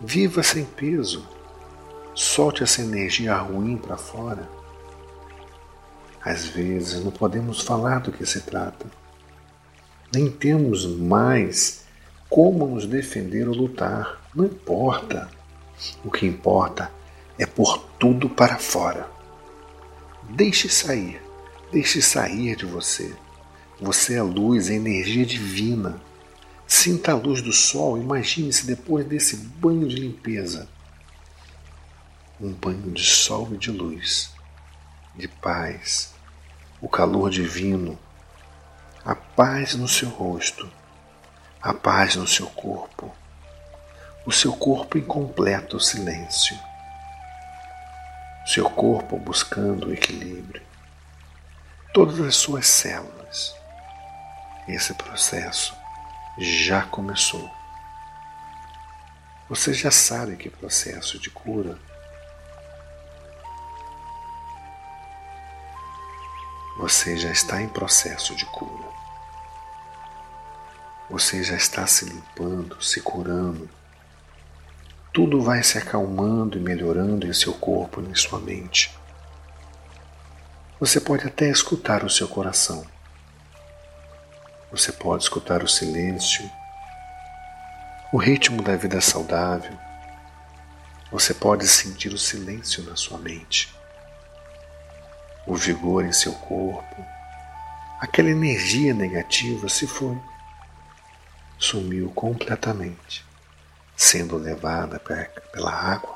Viva 0.00 0.44
sem 0.44 0.64
peso. 0.64 1.28
Solte 2.14 2.62
essa 2.62 2.80
energia 2.82 3.36
ruim 3.36 3.76
para 3.76 3.96
fora. 3.96 4.48
Às 6.24 6.46
vezes 6.46 7.04
não 7.04 7.10
podemos 7.10 7.60
falar 7.60 7.98
do 7.98 8.10
que 8.10 8.24
se 8.24 8.40
trata. 8.40 8.86
Nem 10.10 10.30
temos 10.30 10.86
mais 10.86 11.84
como 12.30 12.66
nos 12.66 12.86
defender 12.86 13.46
ou 13.46 13.54
lutar. 13.54 14.22
Não 14.34 14.46
importa. 14.46 15.28
O 16.02 16.10
que 16.10 16.24
importa 16.24 16.90
é 17.38 17.44
pôr 17.44 17.78
tudo 17.98 18.30
para 18.30 18.56
fora. 18.56 19.06
Deixe 20.30 20.66
sair, 20.70 21.20
deixe 21.70 22.00
sair 22.00 22.56
de 22.56 22.64
você. 22.64 23.14
Você 23.78 24.14
é 24.14 24.22
luz, 24.22 24.70
é 24.70 24.74
energia 24.74 25.26
divina. 25.26 26.00
Sinta 26.66 27.12
a 27.12 27.16
luz 27.16 27.42
do 27.42 27.52
sol, 27.52 27.98
imagine-se 27.98 28.66
depois 28.66 29.04
desse 29.04 29.36
banho 29.36 29.86
de 29.86 29.96
limpeza. 29.96 30.66
Um 32.40 32.50
banho 32.52 32.90
de 32.92 33.04
sol 33.04 33.50
e 33.52 33.58
de 33.58 33.70
luz, 33.70 34.30
de 35.14 35.28
paz, 35.28 36.13
o 36.84 36.88
calor 36.88 37.30
divino, 37.30 37.98
a 39.04 39.14
paz 39.14 39.74
no 39.74 39.88
seu 39.88 40.08
rosto, 40.08 40.70
a 41.60 41.72
paz 41.72 42.16
no 42.16 42.26
seu 42.28 42.46
corpo 42.46 43.12
o 44.26 44.32
seu 44.32 44.54
corpo 44.54 44.96
em 44.96 45.02
completo 45.02 45.78
silêncio, 45.78 46.58
seu 48.46 48.70
corpo 48.70 49.18
buscando 49.18 49.88
o 49.88 49.92
equilíbrio, 49.92 50.62
todas 51.92 52.18
as 52.20 52.34
suas 52.36 52.66
células. 52.66 53.54
Esse 54.66 54.94
processo 54.94 55.76
já 56.38 56.84
começou. 56.84 57.50
Você 59.46 59.74
já 59.74 59.90
sabe 59.90 60.36
que 60.36 60.48
processo 60.48 61.18
de 61.18 61.28
cura 61.28 61.78
você 66.78 67.16
já 67.16 67.30
está 67.30 67.62
em 67.62 67.68
processo 67.68 68.34
de 68.34 68.44
cura. 68.46 68.88
Você 71.10 71.42
já 71.42 71.56
está 71.56 71.86
se 71.86 72.04
limpando, 72.04 72.82
se 72.82 73.00
curando 73.00 73.68
tudo 75.14 75.40
vai 75.40 75.62
se 75.62 75.78
acalmando 75.78 76.58
e 76.58 76.60
melhorando 76.60 77.24
em 77.24 77.32
seu 77.32 77.52
corpo 77.54 78.02
e 78.02 78.06
em 78.06 78.16
sua 78.16 78.40
mente. 78.40 78.92
Você 80.80 81.00
pode 81.00 81.24
até 81.24 81.48
escutar 81.48 82.02
o 82.02 82.10
seu 82.10 82.26
coração. 82.26 82.84
Você 84.72 84.90
pode 84.90 85.22
escutar 85.22 85.62
o 85.62 85.68
silêncio, 85.68 86.50
o 88.12 88.16
ritmo 88.16 88.60
da 88.60 88.74
vida 88.74 89.00
saudável. 89.00 89.78
Você 91.12 91.32
pode 91.32 91.68
sentir 91.68 92.12
o 92.12 92.18
silêncio 92.18 92.82
na 92.82 92.96
sua 92.96 93.18
mente, 93.18 93.72
o 95.46 95.54
vigor 95.54 96.04
em 96.04 96.12
seu 96.12 96.32
corpo, 96.32 97.04
aquela 98.00 98.30
energia 98.30 98.94
negativa 98.94 99.68
se 99.68 99.86
foi, 99.86 100.18
sumiu 101.58 102.10
completamente, 102.10 103.24
sendo 103.96 104.36
levada 104.36 104.98
pela 104.98 105.70
água, 105.70 106.14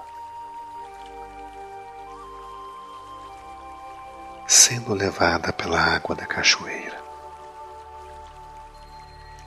sendo 4.46 4.94
levada 4.94 5.52
pela 5.52 5.80
água 5.80 6.14
da 6.16 6.26
cachoeira. 6.26 6.98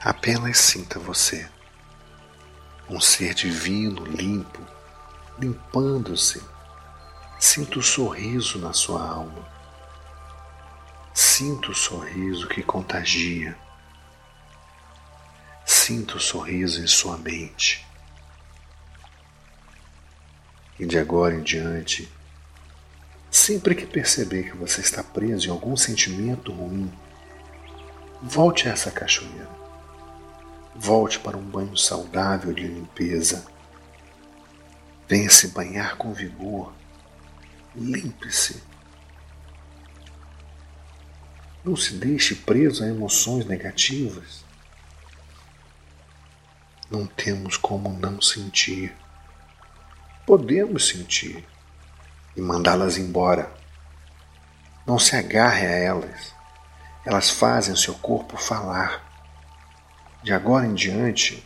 Apenas 0.04 0.58
sinta 0.58 0.98
você, 1.00 1.48
um 2.90 3.00
ser 3.00 3.34
divino, 3.34 4.04
limpo, 4.06 4.60
limpando-se. 5.40 6.42
Sinta 7.40 7.80
o 7.80 7.84
sorriso 7.84 8.60
na 8.60 8.74
sua 8.74 9.02
alma. 9.02 9.61
Sinta 11.14 11.72
o 11.72 11.76
sorriso 11.76 12.48
que 12.48 12.64
contagia. 12.64 13.58
Sinta 15.66 16.16
o 16.16 16.20
sorriso 16.20 16.82
em 16.82 16.88
sua 16.88 17.18
mente. 17.18 17.86
E 20.80 20.86
de 20.86 20.98
agora 20.98 21.36
em 21.36 21.44
diante, 21.44 22.12
sempre 23.30 23.76
que 23.76 23.86
perceber 23.86 24.50
que 24.50 24.58
você 24.58 24.82
está 24.82 25.04
preso 25.04 25.48
em 25.48 25.52
algum 25.52 25.76
sentimento 25.78 26.52
ruim, 26.52 26.92
volte 28.22 28.68
a 28.68 28.72
essa 28.72 28.90
cachoeira 28.90 29.62
Volte 30.76 31.20
para 31.20 31.38
um 31.38 31.44
banho 31.44 31.78
saudável 31.78 32.54
de 32.54 32.66
limpeza. 32.66 33.46
Venha 35.08 35.30
se 35.30 35.50
banhar 35.50 35.98
com 35.98 36.14
vigor. 36.14 36.74
Limpe-se. 37.76 38.64
Não 41.64 41.76
se 41.76 41.94
deixe 41.94 42.36
preso 42.36 42.84
a 42.84 42.88
emoções 42.88 43.46
negativas. 43.46 44.44
Não 46.90 47.06
temos 47.06 47.58
como 47.58 47.90
não 47.90 48.22
sentir. 48.22 48.96
Podemos 50.26 50.88
sentir 50.88 51.46
e 52.36 52.42
mandá-las 52.42 52.98
embora. 52.98 53.52
Não 54.86 54.98
se 54.98 55.16
agarre 55.16 55.66
a 55.66 55.72
elas. 55.72 56.34
Elas 57.06 57.30
fazem 57.30 57.74
o 57.74 57.78
seu 57.78 57.94
corpo 57.96 58.38
falar 58.38 59.12
de 60.24 60.34
agora 60.34 60.68
em 60.68 60.74
diante, 60.74 61.44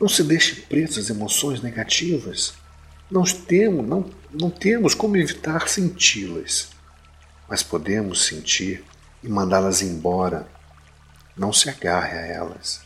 não 0.00 0.08
se 0.08 0.22
deixe 0.22 0.62
preso 0.62 1.00
às 1.00 1.10
emoções 1.10 1.60
negativas. 1.60 2.54
Nós 3.10 3.32
temos, 3.32 3.86
não, 3.86 4.08
não 4.40 4.50
temos 4.50 4.94
como 4.94 5.16
evitar 5.16 5.68
senti-las, 5.68 6.70
mas 7.48 7.62
podemos 7.62 8.26
sentir 8.26 8.84
e 9.22 9.28
mandá-las 9.28 9.80
embora. 9.80 10.48
Não 11.36 11.52
se 11.52 11.68
agarre 11.68 12.18
a 12.18 12.26
elas. 12.26 12.82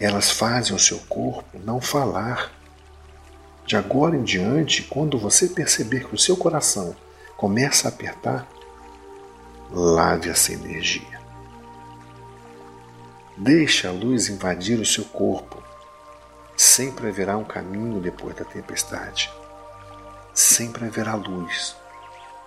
Elas 0.00 0.30
fazem 0.30 0.74
o 0.74 0.78
seu 0.78 0.98
corpo 1.00 1.58
não 1.58 1.80
falar. 1.80 2.52
De 3.66 3.76
agora 3.76 4.16
em 4.16 4.22
diante, 4.22 4.82
quando 4.82 5.18
você 5.18 5.48
perceber 5.48 6.06
que 6.08 6.14
o 6.14 6.18
seu 6.18 6.36
coração 6.36 6.96
começa 7.36 7.88
a 7.88 7.90
apertar, 7.90 8.48
lave 9.70 10.30
essa 10.30 10.52
energia. 10.52 11.18
Deixe 13.36 13.86
a 13.86 13.92
luz 13.92 14.28
invadir 14.28 14.80
o 14.80 14.86
seu 14.86 15.04
corpo. 15.04 15.62
Sempre 16.56 17.08
haverá 17.08 17.36
um 17.36 17.44
caminho 17.44 18.00
depois 18.00 18.34
da 18.34 18.44
tempestade. 18.44 19.30
Sempre 20.38 20.86
haverá 20.86 21.16
luz. 21.16 21.74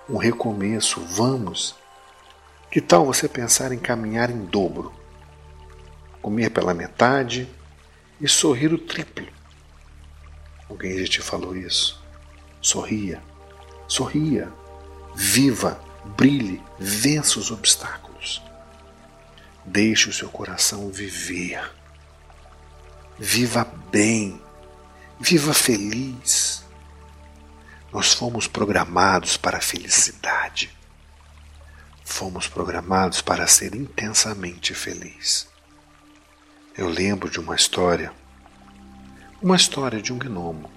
Um 0.10 0.15
recomeço. 0.15 1.01
Vamos. 1.01 1.75
Que 2.71 2.80
tal 2.80 3.06
você 3.06 3.27
pensar 3.27 3.73
em 3.73 3.77
caminhar 3.77 4.30
em 4.30 4.45
dobro? 4.45 4.93
Comer 6.21 6.51
pela 6.51 6.73
metade 6.73 7.49
e 8.21 8.30
sorrir 8.30 8.71
o 8.71 8.77
triplo. 8.77 9.27
Alguém 10.69 10.99
já 10.99 11.06
te 11.06 11.21
falou 11.21 11.54
isso? 11.54 12.01
Sorria. 12.62 13.21
Sorria. 13.89 14.49
Viva 15.13 15.77
Brilhe, 16.15 16.63
vença 16.80 17.39
os 17.39 17.51
obstáculos. 17.51 18.41
Deixe 19.65 20.08
o 20.10 20.13
seu 20.13 20.30
coração 20.30 20.89
viver. 20.89 21.62
Viva 23.19 23.65
bem. 23.91 24.41
Viva 25.19 25.54
feliz. 25.54 26.61
Nós 27.91 28.13
fomos 28.13 28.47
programados 28.47 29.38
para 29.38 29.58
a 29.58 29.62
felicidade. 29.62 30.69
Fomos 32.04 32.47
programados 32.47 33.21
para 33.21 33.47
ser 33.47 33.75
intensamente 33.75 34.73
feliz. 34.73 35.47
Eu 36.77 36.88
lembro 36.88 37.30
de 37.30 37.39
uma 37.39 37.56
história, 37.56 38.13
uma 39.41 39.56
história 39.56 40.01
de 40.01 40.13
um 40.13 40.17
gnomo. 40.17 40.71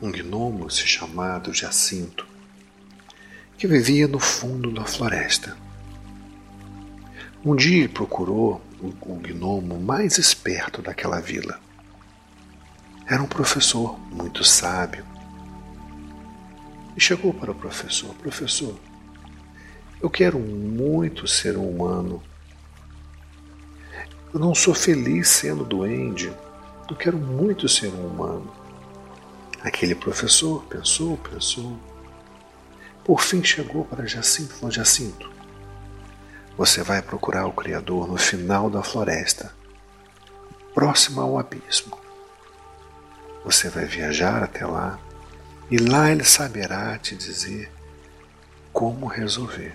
Um 0.00 0.10
gnomo 0.10 0.70
se 0.70 0.86
chamado 0.86 1.52
Jacinto 1.54 2.28
que 3.58 3.66
vivia 3.66 4.06
no 4.06 4.20
fundo 4.20 4.70
da 4.70 4.84
floresta. 4.84 5.56
Um 7.44 7.56
dia 7.56 7.78
ele 7.78 7.88
procurou 7.88 8.62
o, 8.80 9.16
gnomo 9.16 9.80
mais 9.80 10.16
esperto 10.16 10.80
daquela 10.80 11.20
vila. 11.20 11.60
Era 13.08 13.22
um 13.22 13.26
professor 13.26 13.98
muito 14.12 14.44
sábio. 14.44 15.04
E 16.96 17.00
chegou 17.00 17.32
para 17.32 17.50
o 17.50 17.54
professor: 17.54 18.14
Professor, 18.16 18.78
eu 20.00 20.10
quero 20.10 20.38
muito 20.38 21.26
ser 21.26 21.56
um 21.56 21.68
humano. 21.68 22.22
Eu 24.32 24.38
não 24.38 24.54
sou 24.54 24.74
feliz 24.74 25.28
sendo 25.28 25.64
duende. 25.64 26.32
Eu 26.88 26.96
quero 26.96 27.16
muito 27.16 27.68
ser 27.68 27.88
um 27.88 28.06
humano. 28.06 28.52
Aquele 29.62 29.94
professor 29.94 30.62
pensou, 30.64 31.16
pensou 31.16 31.78
por 33.08 33.22
fim 33.22 33.42
chegou 33.42 33.86
para 33.86 34.04
Jacinto 34.04 34.52
e 34.52 34.58
falou: 34.58 34.70
Jacinto, 34.70 35.32
você 36.58 36.82
vai 36.82 37.00
procurar 37.00 37.46
o 37.46 37.52
Criador 37.52 38.06
no 38.06 38.18
final 38.18 38.68
da 38.68 38.82
floresta, 38.82 39.50
próximo 40.74 41.22
ao 41.22 41.38
abismo. 41.38 41.97
Você 43.48 43.70
vai 43.70 43.86
viajar 43.86 44.42
até 44.42 44.66
lá 44.66 44.98
e 45.70 45.78
lá 45.78 46.12
ele 46.12 46.22
saberá 46.22 46.98
te 46.98 47.16
dizer 47.16 47.72
como 48.74 49.06
resolver. 49.06 49.74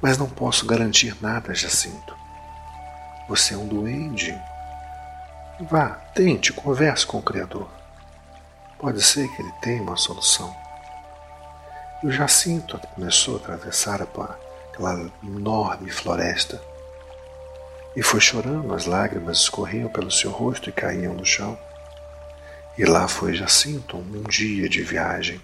Mas 0.00 0.16
não 0.16 0.28
posso 0.28 0.64
garantir 0.64 1.16
nada, 1.20 1.52
Jacinto. 1.52 2.16
Você 3.28 3.54
é 3.54 3.56
um 3.56 3.66
duende. 3.66 4.40
Vá, 5.68 5.94
tente, 6.14 6.52
converse 6.52 7.04
com 7.04 7.18
o 7.18 7.22
Criador. 7.22 7.68
Pode 8.78 9.02
ser 9.02 9.26
que 9.34 9.42
ele 9.42 9.52
tenha 9.60 9.82
uma 9.82 9.96
solução. 9.96 10.56
E 12.04 12.06
o 12.06 12.12
Jacinto 12.12 12.78
começou 12.94 13.34
a 13.34 13.38
atravessar 13.38 14.00
aquela 14.00 15.10
enorme 15.24 15.90
floresta 15.90 16.62
e 17.96 18.02
foi 18.02 18.20
chorando, 18.20 18.72
as 18.72 18.86
lágrimas 18.86 19.38
escorriam 19.38 19.88
pelo 19.88 20.12
seu 20.12 20.30
rosto 20.30 20.70
e 20.70 20.72
caíam 20.72 21.14
no 21.14 21.26
chão. 21.26 21.58
E 22.78 22.84
lá 22.84 23.08
foi 23.08 23.34
Jacinto, 23.34 23.96
um 23.96 24.22
dia 24.24 24.68
de 24.68 24.82
viagem. 24.82 25.40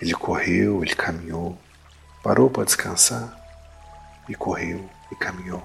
Ele 0.00 0.14
correu, 0.14 0.82
ele 0.82 0.94
caminhou, 0.94 1.58
parou 2.22 2.48
para 2.48 2.64
descansar 2.64 3.36
e 4.28 4.34
correu 4.34 4.88
e 5.10 5.16
caminhou. 5.16 5.62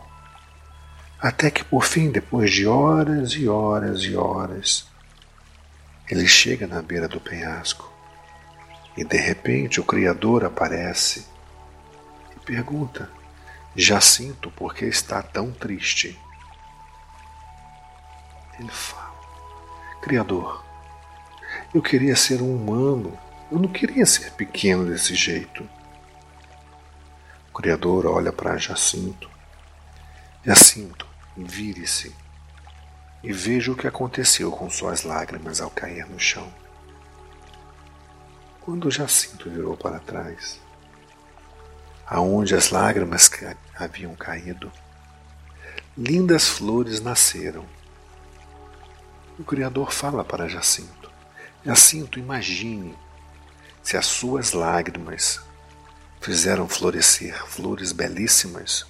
Até 1.19 1.49
que 1.51 1.63
por 1.63 1.83
fim, 1.85 2.11
depois 2.11 2.51
de 2.51 2.67
horas 2.67 3.31
e 3.33 3.47
horas 3.47 4.01
e 4.01 4.15
horas, 4.15 4.87
ele 6.09 6.27
chega 6.27 6.67
na 6.67 6.81
beira 6.81 7.07
do 7.07 7.21
penhasco 7.21 7.91
e 8.97 9.03
de 9.03 9.17
repente 9.17 9.79
o 9.79 9.83
Criador 9.83 10.45
aparece 10.45 11.25
e 12.35 12.39
pergunta: 12.39 13.09
Jacinto, 13.75 14.49
por 14.51 14.73
que 14.73 14.85
está 14.85 15.21
tão 15.21 15.51
triste? 15.51 16.19
Ele 18.59 18.71
fala: 18.71 19.04
Criador, 20.05 20.63
eu 21.73 21.81
queria 21.81 22.15
ser 22.15 22.39
um 22.39 22.55
humano, 22.55 23.17
eu 23.51 23.57
não 23.57 23.67
queria 23.67 24.05
ser 24.05 24.29
pequeno 24.33 24.85
desse 24.85 25.15
jeito. 25.15 25.67
O 27.51 27.57
Criador 27.57 28.05
olha 28.05 28.31
para 28.31 28.55
Jacinto. 28.55 29.27
Jacinto, 30.45 31.07
vire-se 31.35 32.15
e 33.23 33.33
veja 33.33 33.71
o 33.71 33.75
que 33.75 33.87
aconteceu 33.87 34.51
com 34.51 34.69
suas 34.69 35.01
lágrimas 35.01 35.59
ao 35.59 35.71
cair 35.71 36.05
no 36.05 36.19
chão. 36.19 36.53
Quando 38.61 38.91
Jacinto 38.91 39.49
virou 39.49 39.75
para 39.75 39.97
trás, 39.97 40.61
aonde 42.05 42.53
as 42.53 42.69
lágrimas 42.69 43.27
haviam 43.75 44.13
caído, 44.13 44.71
lindas 45.97 46.47
flores 46.47 47.01
nasceram. 47.01 47.65
O 49.37 49.43
Criador 49.43 49.91
fala 49.91 50.23
para 50.23 50.47
Jacinto: 50.47 51.11
Jacinto, 51.65 52.17
imagine, 52.17 52.95
se 53.83 53.97
as 53.97 54.05
suas 54.05 54.53
lágrimas 54.53 55.41
fizeram 56.21 56.67
florescer 56.69 57.45
flores 57.45 57.91
belíssimas, 57.91 58.85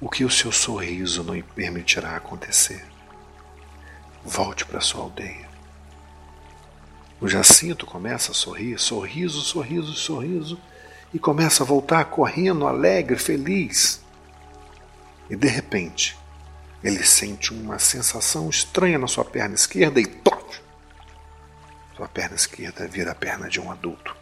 o 0.00 0.08
que 0.08 0.24
o 0.24 0.30
seu 0.30 0.50
sorriso 0.50 1.22
não 1.22 1.40
permitirá 1.42 2.16
acontecer? 2.16 2.82
Volte 4.24 4.64
para 4.64 4.80
sua 4.80 5.02
aldeia. 5.02 5.48
O 7.20 7.28
Jacinto 7.28 7.84
começa 7.84 8.32
a 8.32 8.34
sorrir, 8.34 8.78
sorriso, 8.78 9.42
sorriso, 9.42 9.92
sorriso, 9.92 10.58
e 11.12 11.18
começa 11.18 11.62
a 11.62 11.66
voltar 11.66 12.06
correndo, 12.06 12.66
alegre, 12.66 13.18
feliz. 13.18 14.00
E 15.28 15.36
de 15.36 15.48
repente, 15.48 16.16
ele 16.82 17.04
sente 17.04 17.52
uma 17.52 17.78
sensação 17.78 18.48
estranha 18.48 18.98
na 18.98 19.06
sua 19.06 19.24
perna 19.24 19.54
esquerda 19.54 20.00
e 20.00 20.06
toque! 20.06 20.60
Sua 21.96 22.08
perna 22.08 22.34
esquerda 22.34 22.88
vira 22.88 23.12
a 23.12 23.14
perna 23.14 23.48
de 23.48 23.60
um 23.60 23.70
adulto, 23.70 24.16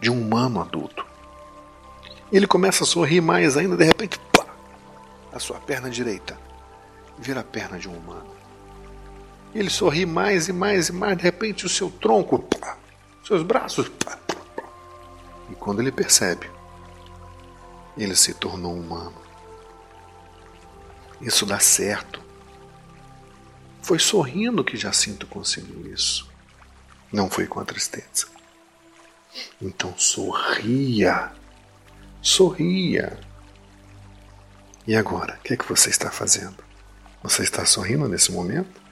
de 0.00 0.10
um 0.10 0.20
humano 0.20 0.60
adulto. 0.60 1.04
Ele 2.32 2.46
começa 2.46 2.84
a 2.84 2.86
sorrir 2.86 3.20
mais 3.20 3.56
ainda, 3.56 3.76
de 3.76 3.84
repente, 3.84 4.18
pá! 4.32 4.46
A 5.32 5.38
sua 5.38 5.60
perna 5.60 5.90
direita 5.90 6.38
vira 7.18 7.40
a 7.40 7.44
perna 7.44 7.78
de 7.78 7.88
um 7.88 7.96
humano. 7.96 8.32
Ele 9.54 9.68
sorri 9.68 10.06
mais 10.06 10.48
e 10.48 10.52
mais 10.52 10.88
e 10.88 10.92
mais, 10.92 11.16
de 11.18 11.22
repente 11.22 11.66
o 11.66 11.68
seu 11.68 11.90
tronco, 11.90 12.38
pá, 12.38 12.76
seus 13.24 13.42
braços, 13.42 13.88
pá, 13.88 14.16
pá, 14.16 14.34
pá. 14.56 14.62
e 15.50 15.54
quando 15.54 15.80
ele 15.80 15.92
percebe, 15.92 16.50
ele 17.96 18.16
se 18.16 18.34
tornou 18.34 18.74
humano. 18.74 19.23
Isso 21.24 21.46
dá 21.46 21.58
certo. 21.58 22.22
Foi 23.82 23.98
sorrindo 23.98 24.62
que 24.62 24.76
Jacinto 24.76 25.26
conseguiu 25.26 25.90
isso. 25.92 26.28
Não 27.10 27.30
foi 27.30 27.46
com 27.46 27.60
a 27.60 27.64
tristeza. 27.64 28.26
Então 29.60 29.96
sorria. 29.96 31.32
Sorria. 32.20 33.18
E 34.86 34.94
agora, 34.94 35.38
o 35.40 35.42
que 35.42 35.54
é 35.54 35.56
que 35.56 35.66
você 35.66 35.88
está 35.88 36.10
fazendo? 36.10 36.62
Você 37.22 37.42
está 37.42 37.64
sorrindo 37.64 38.06
nesse 38.06 38.30
momento? 38.30 38.82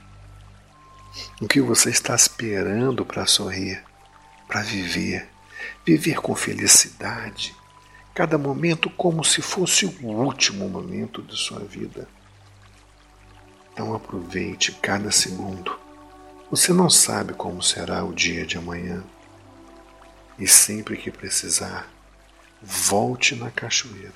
O 1.39 1.47
que 1.47 1.61
você 1.61 1.91
está 1.91 2.15
esperando 2.15 3.05
para 3.05 3.27
sorrir, 3.27 3.85
para 4.49 4.63
viver, 4.63 5.29
viver 5.85 6.15
com 6.23 6.35
felicidade, 6.35 7.55
cada 8.15 8.39
momento 8.39 8.89
como 8.89 9.23
se 9.23 9.43
fosse 9.43 9.85
o 9.85 10.07
último 10.07 10.67
momento 10.67 11.23
de 11.23 11.37
sua 11.37 11.61
vida. 11.61 12.09
Então 13.73 13.95
aproveite 13.95 14.73
cada 14.73 15.11
segundo. 15.11 15.79
Você 16.51 16.73
não 16.73 16.91
sabe 16.91 17.33
como 17.33 17.63
será 17.63 18.05
o 18.05 18.13
dia 18.13 18.45
de 18.45 18.59
amanhã. 18.59 19.03
E 20.39 20.47
sempre 20.47 20.97
que 20.97 21.11
precisar, 21.11 21.89
volte 22.61 23.35
na 23.35 23.51
cachoeira. 23.51 24.13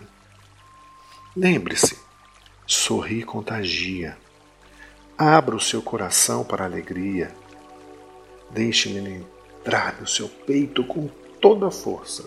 Lembre-se, 1.34 1.98
sorrir 2.66 3.24
contagia. 3.24 4.18
Abra 5.16 5.56
o 5.56 5.60
seu 5.60 5.80
coração 5.80 6.44
para 6.44 6.64
a 6.64 6.66
alegria. 6.66 7.34
Deixe 8.50 8.90
ele 8.90 9.24
entrar 9.60 9.98
no 10.00 10.06
seu 10.06 10.28
peito 10.28 10.84
com 10.84 11.08
toda 11.40 11.68
a 11.68 11.70
força. 11.70 12.24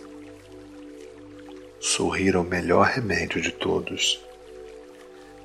Sorrir 1.80 2.36
é 2.36 2.38
o 2.39 2.44
melhor 2.44 2.88
remédio 2.88 3.39
de 3.39 3.52
todos. 3.52 4.20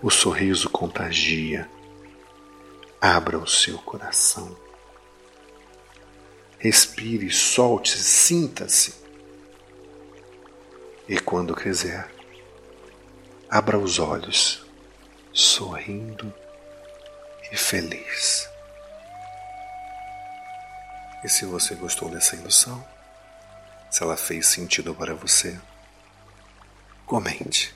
O 0.03 0.11
sorriso 0.11 0.69
contagia. 0.69 1.69
Abra 3.01 3.39
o 3.39 3.47
seu 3.47 3.79
coração. 3.79 4.57
Respire, 6.59 7.31
solte, 7.31 7.99
sinta-se. 7.99 8.95
E 11.07 11.21
quando 11.21 11.55
quiser, 11.55 12.11
abra 13.51 13.79
os 13.79 13.99
olhos, 13.99 14.65
sorrindo 15.33 16.33
e 17.53 17.57
feliz. 17.57 18.49
E 21.23 21.29
se 21.29 21.45
você 21.45 21.75
gostou 21.75 22.09
dessa 22.09 22.37
indução, 22.37 22.85
se 23.91 24.03
ela 24.03 24.17
fez 24.17 24.47
sentido 24.47 24.95
para 24.95 25.15
você, 25.15 25.61
comente 27.07 27.75